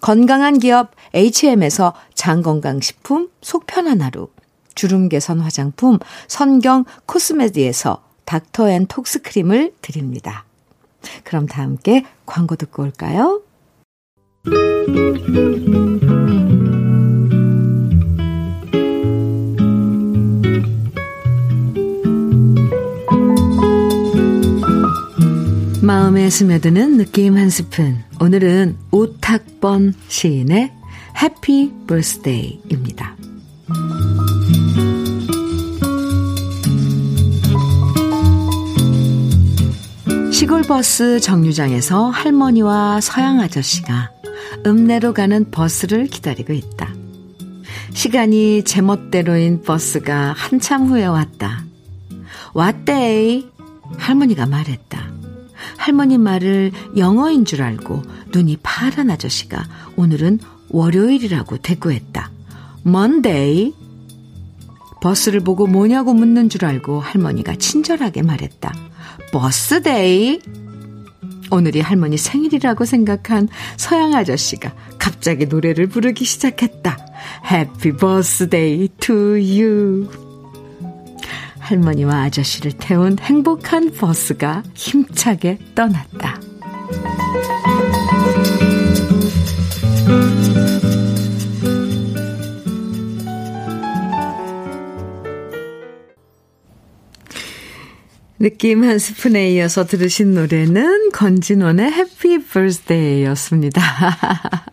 [0.00, 4.28] 건강한 기업 HM에서 장건강식품 속편한 하루,
[4.74, 10.44] 주름 개선 화장품 선경 코스메디에서 닥터앤톡스 크림을 드립니다.
[11.24, 13.42] 그럼 다 함께 광고 듣고 올까요?
[25.90, 27.98] 마음에 스며드는 느낌 한 스푼.
[28.20, 30.70] 오늘은 오탁번 시인의
[31.20, 33.16] 해피 birthday입니다.
[40.30, 44.12] 시골버스 정류장에서 할머니와 서양 아저씨가
[44.64, 46.94] 읍내로 가는 버스를 기다리고 있다.
[47.94, 51.64] 시간이 제멋대로인 버스가 한참 후에 왔다.
[52.54, 53.42] 왔대!
[53.98, 55.19] 할머니가 말했다.
[55.80, 59.64] 할머니 말을 영어인 줄 알고 눈이 파란 아저씨가
[59.96, 60.38] 오늘은
[60.68, 62.30] 월요일이라고 대꾸했다.
[62.86, 63.72] Monday.
[65.00, 68.74] 버스를 보고 뭐냐고 묻는 줄 알고 할머니가 친절하게 말했다.
[69.32, 70.40] 버스데이.
[71.50, 76.98] 오늘이 할머니 생일이라고 생각한 서양 아저씨가 갑자기 노래를 부르기 시작했다.
[77.50, 80.29] Happy birthday to you.
[81.70, 86.40] 할머니와 아저씨를 태운 행복한 버스가 힘차게 떠났다.
[98.40, 103.82] 느낌 한 스푼에 이어서 들으신 노래는 건진원의 해피 birthday였습니다.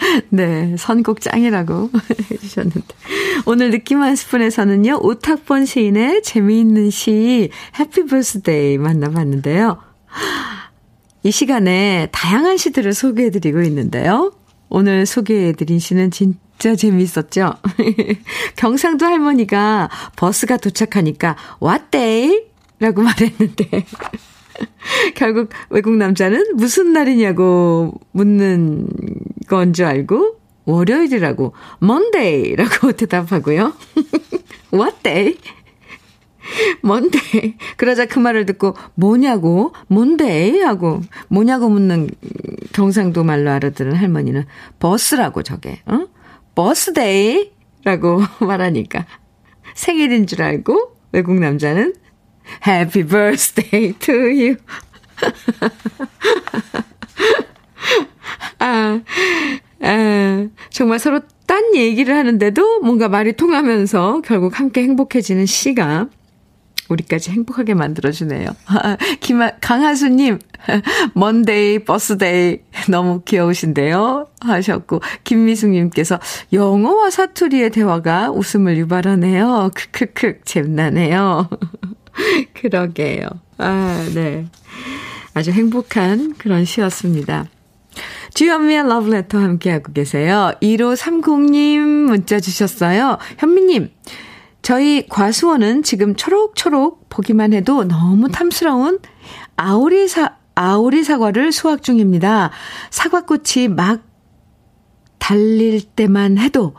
[0.30, 1.90] 네, 선곡 짱이라고
[2.30, 2.94] 해주셨는데.
[3.46, 9.78] 오늘 느낌 한 스푼에서는요, 오탁번 시인의 재미있는 시, 해피 birthday 만나봤는데요.
[11.22, 14.32] 이 시간에 다양한 시들을 소개해드리고 있는데요.
[14.68, 17.54] 오늘 소개해드린 시는 진짜 재미있었죠?
[18.56, 22.44] 경상도 할머니가 버스가 도착하니까, 왔대!
[22.78, 23.84] 라고 말했는데
[25.14, 28.86] 결국 외국 남자는 무슨 날이냐고 묻는
[29.48, 33.72] 건 줄 알고 월요일이라고 Monday라고 대답하고요.
[34.72, 35.36] What day?
[36.84, 37.56] Monday.
[37.76, 42.08] 그러자 그 말을 듣고 뭐냐고 Monday 하고 뭐냐고 묻는
[42.72, 44.44] 경상도 말로 알아들은 할머니는
[44.78, 46.06] 버스라고 저게 어?
[46.54, 49.06] 버스데이라고 말하니까
[49.74, 51.94] 생일인 줄 알고 외국 남자는
[52.66, 54.56] Happy birthday to you.
[58.58, 59.00] 아,
[59.82, 66.08] 아, 정말 서로 딴 얘기를 하는데도 뭔가 말이 통하면서 결국 함께 행복해지는 시가
[66.88, 68.48] 우리까지 행복하게 만들어주네요.
[69.20, 70.38] 김하, 강하수님,
[71.14, 72.58] Monday, birthday,
[72.88, 74.26] 너무 귀여우신데요?
[74.40, 76.18] 하셨고, 김미숙님께서
[76.52, 79.70] 영어와 사투리의 대화가 웃음을 유발하네요.
[79.74, 81.48] 크크크, 재밌나네요.
[82.54, 83.28] 그러게요.
[83.58, 84.46] 아, 네.
[85.34, 87.46] 아주 행복한 그런 시였습니다.
[88.34, 90.52] 주현미의 러브레터 함께하고 계세요.
[90.62, 93.18] 1530님 문자 주셨어요.
[93.38, 93.90] 현미님,
[94.62, 99.00] 저희 과수원은 지금 초록초록 보기만 해도 너무 탐스러운
[99.56, 102.50] 아오리 사, 아오리 사과를 수확 중입니다.
[102.90, 104.02] 사과꽃이 막
[105.18, 106.74] 달릴 때만 해도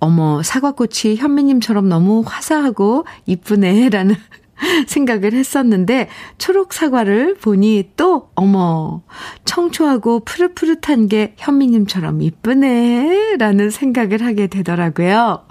[0.00, 4.14] 어머, 사과꽃이 현미님처럼 너무 화사하고 이쁘네, 라는
[4.86, 9.02] 생각을 했었는데 초록 사과를 보니 또 어머
[9.44, 15.44] 청초하고 푸릇푸릇한 게 현미님처럼 이쁘네라는 생각을 하게 되더라고요.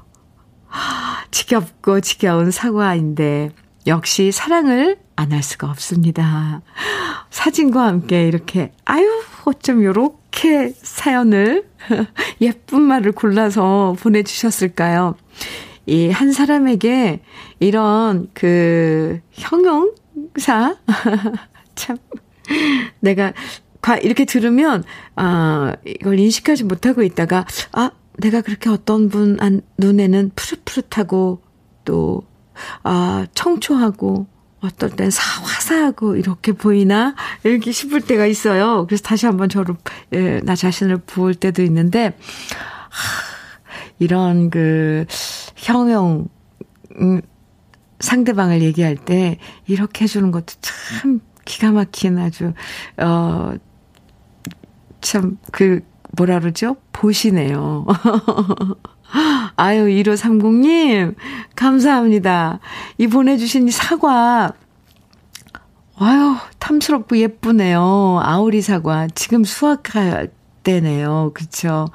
[1.31, 3.51] 지겹고 지겨운 사과인데
[3.87, 6.61] 역시 사랑을 안 할 수가 없습니다.
[7.31, 9.05] 사진과 함께 이렇게 아유
[9.45, 11.67] 어쩜 요렇게 사연을
[12.41, 15.15] 예쁜 말을 골라서 보내주셨을까요?
[15.87, 17.21] 이 한 사람에게
[17.59, 20.77] 이런 그 형용사?
[21.75, 21.97] 참.
[22.99, 23.33] 내가
[24.03, 24.83] 이렇게 들으면
[25.15, 29.37] 아 이걸 인식하지 못하고 있다가 아 내가 그렇게 어떤 분
[29.77, 31.41] 눈에는 푸릇푸릇하고
[31.85, 32.23] 또
[32.83, 34.27] 아 청초하고
[34.61, 37.15] 어떨 땐 사화사하고 이렇게 보이나?
[37.43, 38.85] 이렇게 싶을 때가 있어요.
[38.87, 39.75] 그래서 다시 한번 저를
[40.13, 42.17] 예, 나 자신을 부을 때도 있는데
[42.89, 43.21] 하,
[43.99, 45.05] 이런 그
[45.67, 46.29] 형용,
[46.99, 47.21] 음,
[47.99, 52.53] 상대방을 얘기할 때 이렇게 해주는 것도 참 기가 막힌 아주,
[52.97, 53.53] 어,
[55.01, 55.81] 참, 그,
[56.15, 56.77] 뭐라 그러죠?
[56.93, 57.85] 보시네요.
[59.57, 61.15] 아유, 1530님,
[61.55, 62.59] 감사합니다.
[62.97, 64.53] 이 보내주신 이 사과,
[65.97, 68.21] 아유, 탐스럽고 예쁘네요.
[68.23, 69.07] 아우리 사과.
[69.15, 70.29] 지금 수확할
[70.67, 71.31] 때네요.
[71.33, 71.87] 그쵸?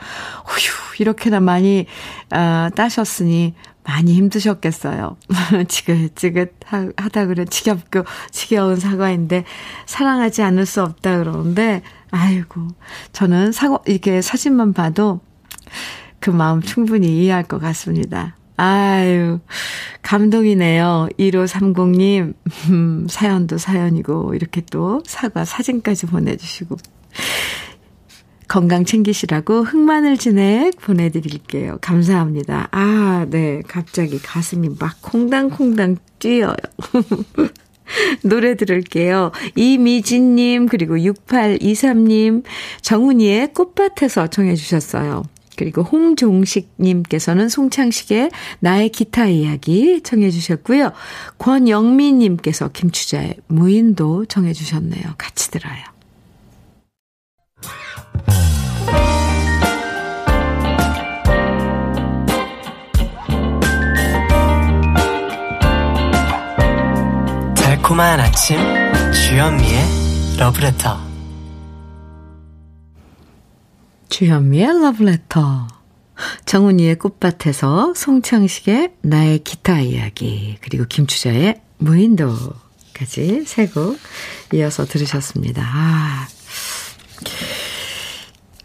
[0.46, 1.84] 휴, 이렇게나 많이,
[2.30, 3.54] 아, 따셨으니
[3.84, 5.18] 많이 힘드셨겠어요.
[5.68, 6.54] 지긋지긋
[6.96, 7.44] 하다 그래.
[7.44, 9.44] 지겹고, 지겨운 사과인데,
[9.84, 12.68] 사랑하지 않을 수 없다 그러는데, 아이고.
[13.12, 15.20] 저는 사과, 이렇게 사진만 봐도
[16.18, 18.36] 그 마음 충분히 이해할 것 같습니다.
[18.56, 19.40] 아유,
[20.00, 21.08] 감동이네요.
[21.18, 22.34] 1530님,
[22.70, 26.76] 음, 사연도 사연이고, 이렇게 또 사과 사진까지 보내주시고.
[28.48, 31.78] 건강 챙기시라고 흑마늘 진액 보내드릴게요.
[31.80, 32.68] 감사합니다.
[32.70, 33.62] 아, 네.
[33.66, 36.54] 갑자기 가슴이 막 콩당콩당 뛰어요.
[38.22, 39.32] 노래 들을게요.
[39.56, 42.42] 이미진님, 그리고 6823님,
[42.80, 45.24] 정훈이의 꽃밭에서 청해주셨어요.
[45.56, 50.92] 그리고 홍종식님께서는 송창식의 나의 기타 이야기 청해주셨고요.
[51.38, 55.14] 권영민님께서 김추자의 무인도 청해주셨네요.
[55.18, 55.91] 같이 들어요.
[67.92, 68.56] 달콤한 아침
[69.12, 69.84] 주현미의
[70.38, 70.98] 러브레터
[74.08, 75.68] 주현미의 러브레터
[76.46, 83.98] 정훈이의 꽃밭에서 송창식의 나의 기타 이야기 그리고 김추자의 무인도까지 세 곡
[84.54, 85.62] 이어서 들으셨습니다.
[85.62, 86.28] 아,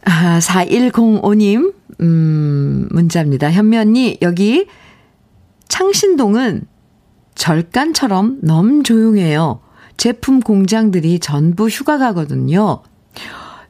[0.06, 3.52] 아 4105님 음, 문자입니다.
[3.52, 4.68] 현면이 여기
[5.68, 6.77] 창신동은
[7.38, 9.62] 절간처럼 너무 조용해요.
[9.96, 12.82] 제품 공장들이 전부 휴가 가거든요.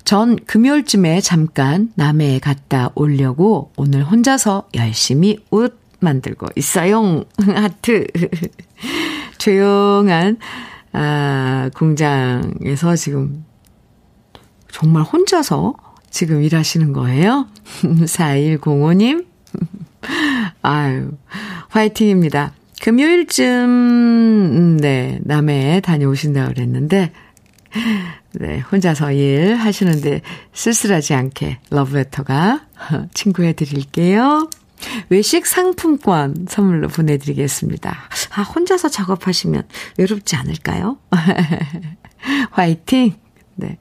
[0.03, 7.25] 전 금요일쯤에 잠깐 남해에 갔다 오려고 오늘 혼자서 열심히 옷 만들고 있어요.
[7.45, 8.07] 하트.
[9.37, 10.37] 조용한,
[10.93, 13.45] 아, 공장에서 지금
[14.71, 15.75] 정말 혼자서
[16.09, 17.47] 지금 일하시는 거예요?
[17.83, 19.25] 4105님?
[20.61, 21.11] 아유,
[21.69, 22.53] 화이팅입니다.
[22.81, 27.11] 금요일쯤, 음, 네, 남해 다녀오신다고 그랬는데,
[28.33, 30.21] 네, 혼자서 일 하시는데
[30.53, 32.65] 쓸쓸하지 않게 러브레터가
[33.13, 34.49] 친구해 드릴게요.
[35.09, 37.97] 외식 상품권 선물로 보내드리겠습니다.
[38.35, 39.63] 아, 혼자서 작업하시면
[39.97, 40.97] 외롭지 않을까요?
[42.51, 43.15] 화이팅!
[43.57, 43.77] 네.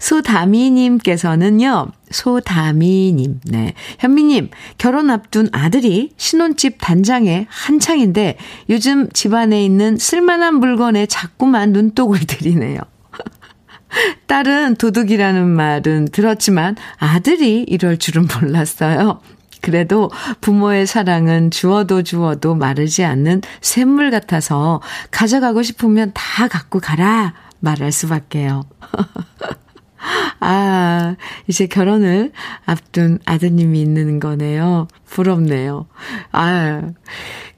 [0.00, 3.74] 소다미님께서는요, 소다미님, 네.
[4.00, 8.36] 현미님, 결혼 앞둔 아들이 신혼집 단장에 한창인데
[8.68, 12.80] 요즘 집안에 있는 쓸만한 물건에 자꾸만 눈독을 들이네요.
[14.26, 19.20] 딸은 도둑이라는 말은 들었지만 아들이 이럴 줄은 몰랐어요.
[19.60, 20.10] 그래도
[20.40, 28.64] 부모의 사랑은 주어도 주어도 마르지 않는 샘물 같아서 가져가고 싶으면 다 갖고 가라 말할 수밖에요.
[30.40, 32.32] 아, 이제 결혼을
[32.64, 34.88] 앞둔 아드님이 있는 거네요.
[35.06, 35.86] 부럽네요.
[36.32, 36.82] 아,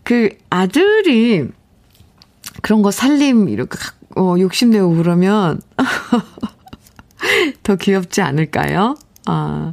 [0.02, 1.48] 그 아들이
[2.60, 3.78] 그런 거 살림 이렇게
[4.16, 5.60] 어, 욕심내고 그러면
[7.62, 8.96] 더 귀엽지 않을까요?
[9.26, 9.72] 아,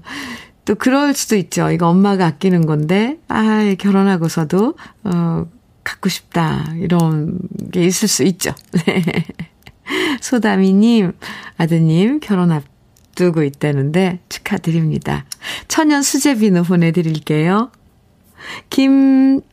[0.65, 1.71] 또 그럴 수도 있죠.
[1.71, 4.75] 이거 엄마가 아끼는 건데, 아, 결혼하고서도,
[5.05, 5.45] 어,
[5.83, 6.73] 갖고 싶다.
[6.77, 7.39] 이런
[7.71, 8.53] 게 있을 수 있죠.
[8.85, 9.25] 네.
[10.21, 11.13] 소다미님,
[11.57, 15.25] 아드님 결혼 앞두고 있다는데 축하드립니다.
[15.67, 17.71] 천연 수제 비누 보내드릴게요.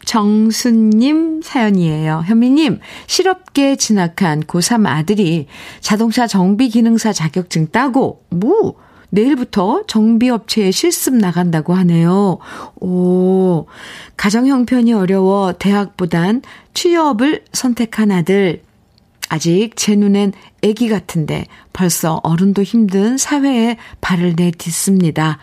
[0.07, 2.23] 김정순님 사연이에요.
[2.27, 5.49] 현미님, 실업계 진학한 고3 아들이
[5.81, 8.77] 자동차 정비 기능사 자격증 따고, 뭐,
[9.11, 12.39] 내일부터 정비업체에 실습 나간다고 하네요.
[12.81, 13.67] 오,
[14.17, 16.43] 가정 형편이 어려워 대학보단
[16.75, 18.63] 취업을 선택한 아들.
[19.29, 25.39] 아직 제 눈엔 애기 같은데 벌써 어른도 힘든 사회에 발을 내딛습니다.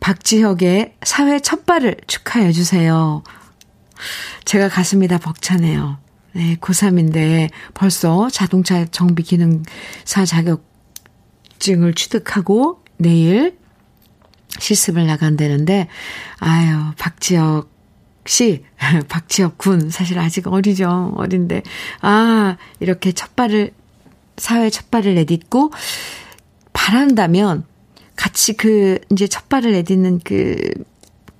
[0.00, 3.22] 박지혁의 사회 첫 발을 축하해 주세요.
[4.44, 5.98] 제가 가슴이 다 벅차네요.
[6.32, 13.56] 네, 고3인데 벌써 자동차 정비 기능사 자격증을 취득하고 내일
[14.58, 15.88] 실습을 나간다는데,
[16.38, 17.73] 아유, 박지혁
[18.26, 18.64] 씨,
[19.08, 21.14] 박지혁 군, 사실 아직 어리죠.
[21.16, 21.62] 어린데,
[22.00, 23.72] 아, 이렇게 첫 발을,
[24.36, 25.72] 사회 첫 발을 내딛고,
[26.72, 27.64] 바란다면,
[28.16, 30.56] 같이 그, 이제 첫 발을 내딛는 그,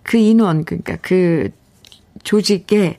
[0.03, 1.51] 그 인원, 그러니까 그
[2.22, 2.99] 조직에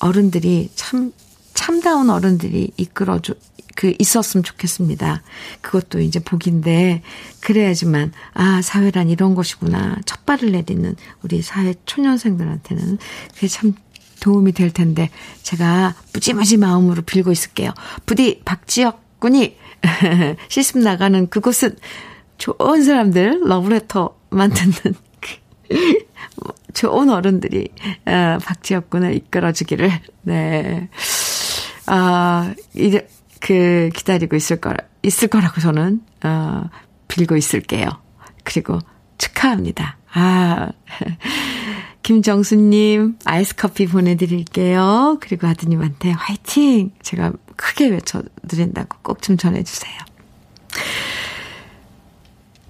[0.00, 1.12] 어른들이 참,
[1.54, 3.34] 참다운 어른들이 이끌어줘,
[3.80, 5.22] 그 있었으면 좋겠습니다.
[5.62, 7.00] 그것도 이제 복인데
[7.40, 12.98] 그래야지만 아 사회란 이런 것이구나 첫 발을 내딛는 우리 사회 초년생들한테는
[13.34, 13.72] 그게 참
[14.20, 15.08] 도움이 될 텐데
[15.42, 17.72] 제가 무지무지 마음으로 빌고 있을게요.
[18.04, 19.56] 부디 박지혁 군이
[20.50, 21.74] 실습 나가는 그곳은
[22.36, 26.04] 좋은 사람들 러브레터만 듣는 그
[26.74, 27.70] 좋은 어른들이
[28.04, 29.90] 어, 박지혁 군을 이끌어주기를
[30.24, 30.90] 네.
[31.86, 33.08] 아, 이제
[33.40, 36.64] 그 기다리고 있을 거라 있을 거라고 저는 어
[37.08, 37.88] 빌고 있을게요.
[38.44, 38.78] 그리고
[39.18, 39.96] 축하합니다.
[40.12, 40.70] 아.
[42.02, 45.18] 김정수님, 아이스 커피 보내드릴게요.
[45.20, 46.92] 그리고 아드님한테 화이팅!
[47.02, 49.92] 제가 크게 외쳐드린다고 꼭 좀 전해주세요.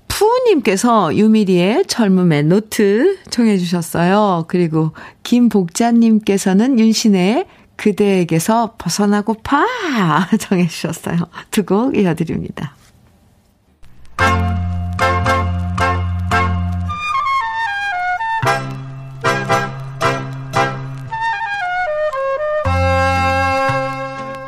[0.08, 4.44] 푸우님께서 유미리의 젊음의 노트 청해주셨어요.
[4.48, 4.92] 그리고
[5.22, 7.46] 김복자님께서는 윤신의
[7.80, 9.64] 그대에게서 벗어나고파
[10.38, 11.16] 정해 주셨어요.
[11.50, 12.74] 두 곡 이어드립니다.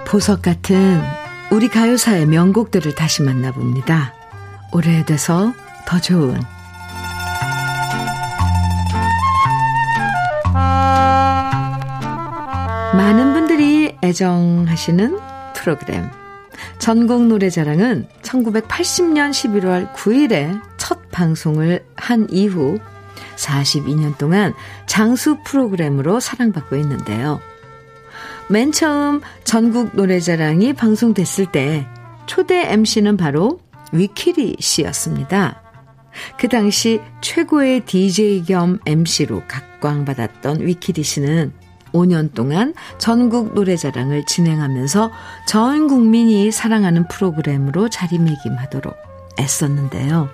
[0.06, 1.00] 보석 같은
[1.50, 4.12] 우리 가요사의 명곡들을 다시 만나봅니다.
[4.72, 5.54] 오래돼서
[5.86, 6.38] 더 좋은
[12.94, 15.18] 많은 분들이 애정하시는
[15.54, 16.10] 프로그램.
[16.78, 22.78] 전국 노래자랑은 1980년 11월 9일에 첫 방송을 한 이후
[23.36, 24.52] 42년 동안
[24.86, 27.40] 장수 프로그램으로 사랑받고 있는데요.
[28.50, 31.86] 맨 처음 전국 노래자랑이 방송됐을 때
[32.26, 33.60] 초대 MC는 바로
[33.92, 35.62] 위키리 씨였습니다.
[36.38, 41.61] 그 당시 최고의 DJ 겸 MC로 각광받았던 위키리 씨는
[41.92, 45.10] 5년 동안 전국 노래자랑을 진행하면서
[45.46, 48.94] 전 국민이 사랑하는 프로그램으로 자리매김하도록
[49.38, 50.28] 애썼는데요.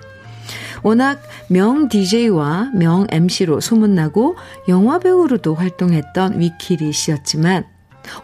[0.81, 4.37] 워낙 명 DJ와 명 MC로 소문나고
[4.67, 7.65] 영화배우로도 활동했던 위키리 씨였지만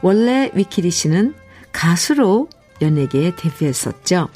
[0.02, 1.36] 원래 위키리 씨는
[1.72, 2.50] 가수로
[2.82, 4.30] 연예계에 데뷔했었죠.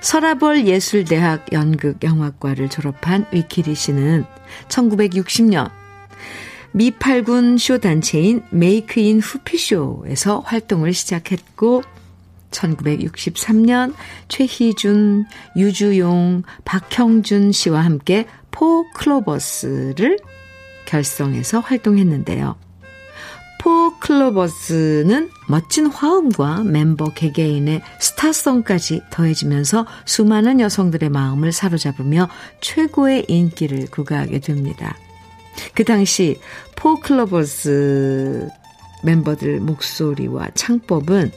[0.00, 4.24] 서라벌 예술대학 연극영화과를 졸업한 위키리 씨는
[4.68, 5.70] 1960년
[6.76, 11.84] 미팔군 쇼 단체인 메이크인 후피쇼에서 활동을 시작했고
[12.50, 13.94] 1963년
[14.26, 15.24] 최희준,
[15.56, 20.18] 유주용, 박형준 씨와 함께 포클로버스를
[20.86, 22.56] 결성해서 활동했는데요.
[23.60, 32.28] 포클로버스는 멋진 화음과 멤버 개개인의 스타성까지 더해지면서 수많은 여성들의 마음을 사로잡으며
[32.60, 34.96] 최고의 인기를 구가하게 됩니다.
[35.74, 36.40] 그 당시
[36.76, 38.48] 포클로버스
[39.02, 41.32] 멤버들 목소리와 창법은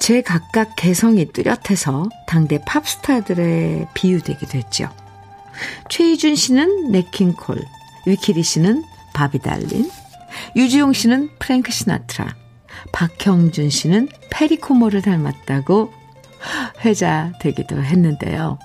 [0.00, 4.88] 제 각각 개성이 뚜렷해서 당대 팝스타들의 비유되기도 했죠.
[5.90, 7.62] 최희준 씨는 냇킹콜,
[8.06, 8.82] 위키리 씨는
[9.12, 9.90] 바비 달린,
[10.56, 12.34] 유지용 씨는 프랭크 시나트라,
[12.92, 15.92] 박형준 씨는 페리코모를 닮았다고
[16.84, 18.58] 회자되기도 했는데요.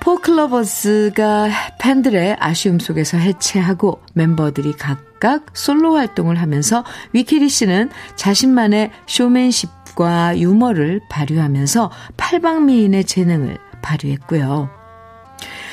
[0.00, 11.02] 포클러버스가 팬들의 아쉬움 속에서 해체하고 멤버들이 각각 솔로 활동을 하면서 위키리 씨는 자신만의 쇼맨십과 유머를
[11.10, 14.70] 발휘하면서 팔방미인의 재능을 발휘했고요.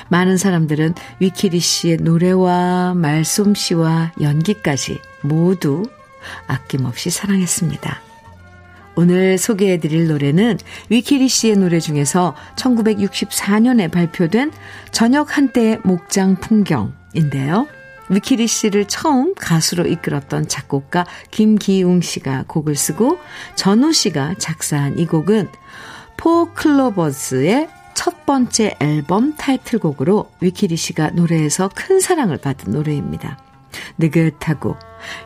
[0.10, 5.84] 많은 사람들은 위키리 씨의 노래와 말솜씨와 연기까지 모두
[6.48, 8.07] 아낌없이 사랑했습니다.
[8.98, 10.58] 오늘 소개해드릴 노래는
[10.89, 14.52] 위키리 씨의 노래 중에서 1964년에 발표된
[14.91, 17.68] 저녁 한때의 목장 풍경인데요.
[18.10, 23.20] 위키리 씨를 처음 가수로 이끌었던 작곡가 김기웅 씨가 곡을 쓰고
[23.56, 25.50] 전우 씨가 작사한 이 곡은
[26.18, 33.47] 포클로버즈의 첫 번째 앨범 타이틀곡으로 위키리 씨가 노래에서 큰 사랑을 받은 노래입니다.
[33.98, 34.78] 느긋하고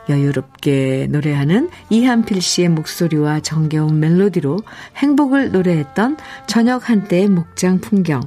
[0.08, 4.58] 여유롭게 노래하는 이한필 씨의 목소리와 정겨운 멜로디로
[4.96, 8.22] 행복을 노래했던 저녁 한때의 목장 풍경.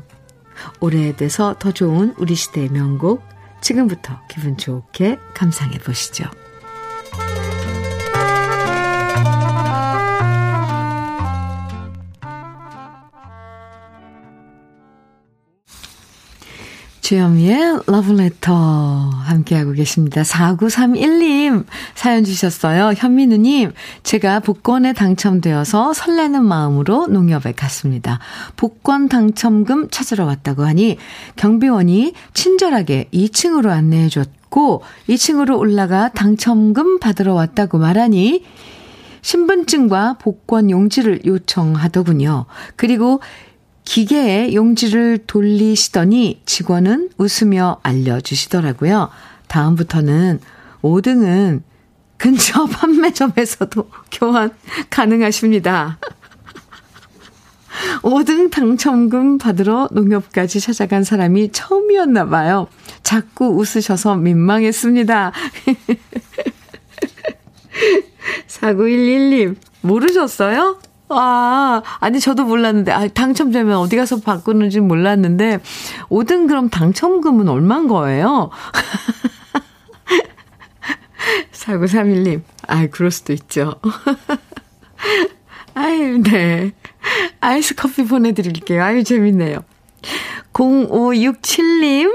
[0.79, 3.23] 오래돼서 더 좋은 우리 시대의 명곡.
[3.61, 6.25] 지금부터 기분 좋게 감상해 보시죠.
[17.05, 20.23] 주현미의 러브레터 함께하고 계십니다.
[20.23, 22.93] 4931님 사연 주셨어요.
[22.97, 28.17] 현민우님, 제가 복권에 당첨되어서 설레는 마음으로 농협에 갔습니다.
[28.55, 30.97] 복권 당첨금 찾으러 왔다고 하니
[31.35, 38.43] 경비원이 친절하게 2층으로 안내해 줬고 2층으로 올라가 당첨금 받으러 왔다고 말하니
[39.21, 42.45] 신분증과 복권 용지를 요청하더군요.
[42.75, 43.21] 그리고
[43.85, 49.09] 기계에 용지를 돌리시더니 직원은 웃으며 알려주시더라고요.
[49.47, 50.41] 다음부터는
[50.81, 51.61] 5등은
[52.17, 54.49] 근처 판매점에서도 교환
[54.89, 55.99] 가능하십니다.
[58.01, 62.67] 5등 당첨금 받으러 농협까지 찾아간 사람이 처음이었나 봐요.
[63.03, 65.31] 자꾸 웃으셔서 민망했습니다.
[68.47, 70.79] 4911님, 모르셨어요?
[71.09, 75.59] 아, 아니, 저도 몰랐는데, 아, 당첨되면 어디 가서 바꾸는지 몰랐는데,
[76.09, 78.49] 5등 그럼 당첨금은 얼만 거예요?
[81.51, 83.75] 4931님, 아이, 그럴 수도 있죠.
[85.75, 86.71] 아유, 네.
[87.41, 88.83] 아이스 커피 보내드릴게요.
[88.83, 89.63] 아유, 재밌네요.
[90.53, 92.11] 0567님,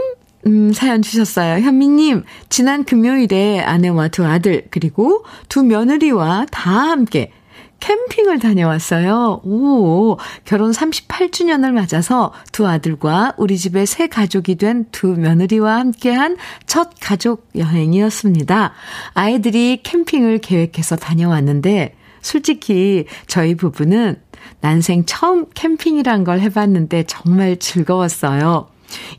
[0.46, 1.62] 음, 사연 주셨어요.
[1.62, 7.32] 현미님, 지난 금요일에 아내와 두 아들, 그리고 두 며느리와 다 함께
[7.80, 9.40] 캠핑을 다녀왔어요.
[9.44, 16.90] 오, 결혼 38주년을 맞아서 두 아들과 우리 집의 새 가족이 된 두 며느리와 함께한 첫
[17.00, 18.72] 가족 여행이었습니다.
[19.14, 24.16] 아이들이 캠핑을 계획해서 다녀왔는데, 솔직히 저희 부부는
[24.60, 28.68] 난생 처음 캠핑이란 걸 해봤는데 정말 즐거웠어요.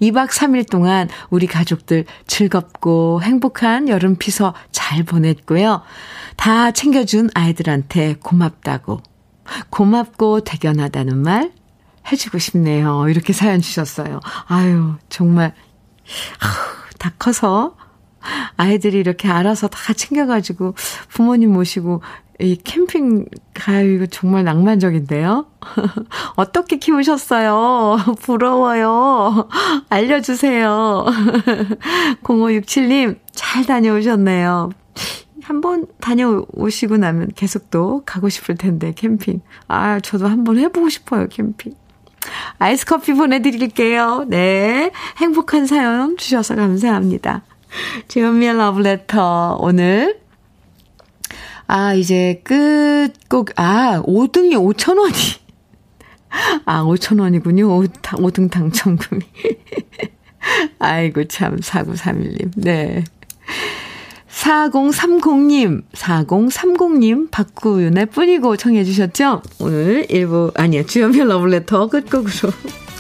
[0.02, 5.82] 2박 3일 동안 우리 가족들 즐겁고 행복한 여름 피서 잘 보냈고요.
[6.38, 9.02] 다 챙겨준 아이들한테 고맙다고,
[9.70, 11.52] 고맙고 대견하다는 말
[12.12, 13.08] 해주고 싶네요.
[13.10, 14.20] 이렇게 사연 주셨어요.
[14.48, 15.54] 아유, 정말,
[16.98, 17.76] 다 커서
[18.56, 20.76] 아이들이 이렇게 알아서 다 챙겨가지고
[21.10, 22.02] 부모님 모시고
[22.42, 25.46] 이 캠핑 가요, 이거 정말 낭만적인데요?
[26.36, 27.98] 어떻게 키우셨어요?
[28.22, 29.48] 부러워요.
[29.90, 31.06] 알려주세요.
[32.24, 34.70] 0567님, 잘 다녀오셨네요.
[35.44, 39.42] 한번 다녀오시고 나면 계속 또 가고 싶을 텐데, 캠핑.
[39.68, 41.74] 아, 저도 한번 해보고 싶어요, 캠핑.
[42.60, 44.26] 아이스 커피 보내드릴게요.
[44.28, 44.92] 네.
[45.18, 47.42] 행복한 사연 주셔서 감사합니다.
[48.08, 49.58] 주현미의 러브레터.
[49.60, 50.21] 오늘,
[51.74, 55.40] 아, 이제 끝곡, 아, 5등이 5,000원이.
[56.66, 57.88] 아, 5,000원이군요.
[58.20, 59.22] 5, 등 당첨금이.
[60.80, 62.52] 아이고, 참, 4931님.
[62.58, 63.06] 네.
[64.28, 69.42] 4030님, 4030님, 박구윤의 뿐이고 청해주셨죠?
[69.62, 72.52] 오늘 일부, 아니야, 주연별 러블레터 끝곡으로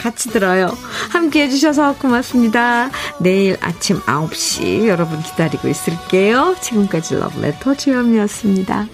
[0.01, 0.75] 같이 들어요.
[1.11, 2.89] 함께 해주셔서 고맙습니다.
[3.19, 6.55] 내일 아침 9시 여러분 기다리고 있을게요.
[6.59, 8.87] 지금까지 러블레터 주연미였습니다.